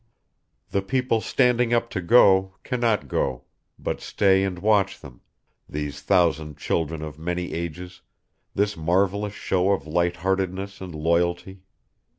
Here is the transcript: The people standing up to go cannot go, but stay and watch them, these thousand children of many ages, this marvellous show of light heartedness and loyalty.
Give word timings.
The 0.71 0.81
people 0.81 1.21
standing 1.21 1.75
up 1.75 1.87
to 1.91 2.01
go 2.01 2.55
cannot 2.63 3.07
go, 3.07 3.43
but 3.77 4.01
stay 4.01 4.43
and 4.43 4.57
watch 4.57 4.99
them, 4.99 5.21
these 5.69 6.01
thousand 6.01 6.57
children 6.57 7.03
of 7.03 7.19
many 7.19 7.53
ages, 7.53 8.01
this 8.55 8.75
marvellous 8.75 9.33
show 9.35 9.69
of 9.73 9.85
light 9.85 10.15
heartedness 10.15 10.81
and 10.81 10.95
loyalty. 10.95 11.59